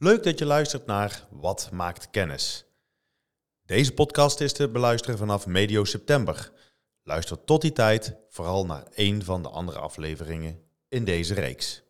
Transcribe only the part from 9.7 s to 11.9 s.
afleveringen in deze reeks.